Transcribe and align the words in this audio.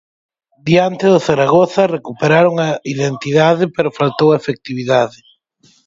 Diante 0.67 1.05
do 1.13 1.19
Zaragoza 1.27 1.91
recuperaron 1.97 2.53
a 2.67 2.69
identidade 2.93 3.63
pero 3.75 3.97
faltou 3.99 4.29
a 4.31 4.39
efectividade. 4.41 5.17